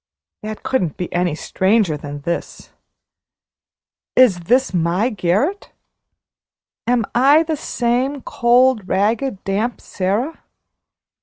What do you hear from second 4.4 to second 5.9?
this my garret?